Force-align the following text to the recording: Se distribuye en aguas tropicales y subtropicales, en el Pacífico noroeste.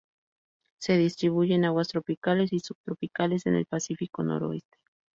Se 0.79 0.97
distribuye 0.97 1.53
en 1.53 1.65
aguas 1.65 1.89
tropicales 1.89 2.51
y 2.53 2.59
subtropicales, 2.59 3.45
en 3.45 3.53
el 3.53 3.67
Pacífico 3.67 4.23
noroeste. 4.23 4.79